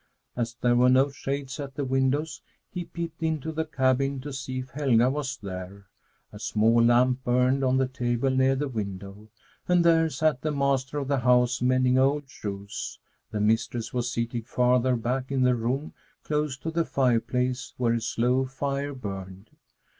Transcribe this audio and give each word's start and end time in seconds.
As 0.35 0.55
there 0.55 0.75
were 0.75 0.89
no 0.89 1.11
shades 1.11 1.59
at 1.59 1.75
the 1.75 1.85
windows, 1.85 2.41
he 2.71 2.85
peeped 2.85 3.21
into 3.21 3.51
the 3.51 3.65
cabin 3.65 4.19
to 4.21 4.33
see 4.33 4.57
if 4.57 4.71
Helga 4.71 5.11
was 5.11 5.37
there. 5.37 5.85
A 6.33 6.39
small 6.39 6.83
lamp 6.83 7.23
burned 7.23 7.63
on 7.63 7.77
the 7.77 7.87
table 7.87 8.31
near 8.31 8.55
the 8.55 8.67
window, 8.67 9.29
and 9.67 9.83
there 9.85 10.09
sat 10.09 10.41
the 10.41 10.51
master 10.51 10.97
of 10.97 11.07
the 11.07 11.19
house, 11.19 11.61
mending 11.61 11.99
old 11.99 12.27
shoes. 12.27 12.97
The 13.29 13.39
mistress 13.41 13.93
was 13.93 14.11
seated 14.11 14.47
farther 14.47 14.95
back 14.95 15.31
in 15.31 15.43
the 15.43 15.53
room, 15.53 15.93
close 16.23 16.57
to 16.57 16.71
the 16.71 16.83
fireplace, 16.83 17.75
where 17.77 17.93
a 17.93 18.01
slow 18.01 18.45
fire 18.47 18.95
burned. 18.95 19.51